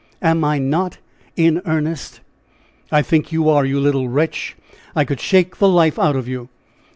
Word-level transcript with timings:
Am 0.23 0.43
I 0.43 0.57
not 0.57 0.97
in 1.35 1.61
earnest?" 1.63 2.21
"I 2.91 3.03
think 3.03 3.31
you 3.31 3.47
are, 3.49 3.63
you 3.63 3.79
little 3.79 4.09
wretch! 4.09 4.55
I 4.95 5.05
could 5.05 5.19
shake 5.21 5.57
the 5.57 5.69
life 5.69 5.99
out 5.99 6.15
of 6.15 6.27
you!" 6.27 6.49